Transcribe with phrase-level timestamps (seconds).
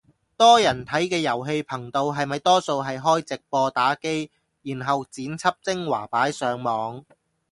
[0.35, 4.31] 多人睇嘅遊戲頻道係咪多數係開直播打機，
[4.63, 7.05] 然後剪輯精華擺上網